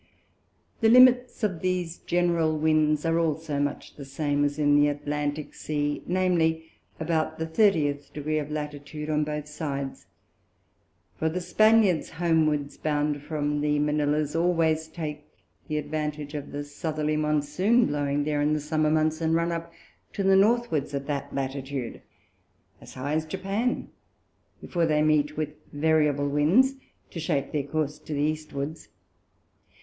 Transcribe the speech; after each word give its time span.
The 0.79 0.89
Limits 0.89 1.43
of 1.43 1.59
these 1.61 1.99
general 1.99 2.57
Winds 2.57 3.05
are 3.05 3.19
also 3.19 3.59
much 3.59 3.97
the 3.97 4.03
same 4.03 4.43
as 4.43 4.57
in 4.57 4.75
the 4.75 4.87
Atlantick 4.91 5.53
Sea, 5.53 6.01
viz. 6.07 6.61
about 6.99 7.37
the 7.37 7.45
thirtieth 7.45 8.11
Degree 8.11 8.39
of 8.39 8.49
Latitude 8.49 9.11
on 9.11 9.23
both 9.23 9.47
sides; 9.47 10.07
for 11.19 11.29
the 11.29 11.39
Spaniards 11.39 12.09
homewards 12.17 12.77
bound 12.77 13.21
from 13.21 13.61
the 13.61 13.77
Manilha's, 13.77 14.35
always 14.35 14.87
take 14.87 15.23
the 15.67 15.77
advantage 15.77 16.33
of 16.33 16.51
the 16.51 16.63
Southerly 16.63 17.15
Monsoon, 17.15 17.85
blowing 17.85 18.23
there 18.23 18.41
in 18.41 18.53
the 18.53 18.59
Summer 18.59 18.89
Months, 18.89 19.21
and 19.21 19.35
run 19.35 19.51
up 19.51 19.71
to 20.13 20.23
the 20.23 20.35
Northwards 20.35 20.95
of 20.95 21.05
that 21.05 21.31
Latitude, 21.35 22.01
as 22.81 22.95
high 22.95 23.13
as 23.13 23.23
Japan, 23.27 23.89
before 24.61 24.87
they 24.87 25.03
meet 25.03 25.37
with 25.37 25.49
variable 25.71 26.27
Winds, 26.27 26.73
to 27.11 27.19
shape 27.19 27.51
their 27.51 27.61
Course 27.65 27.99
to 27.99 28.13
the 28.15 28.21
Eastwards. 28.23 28.87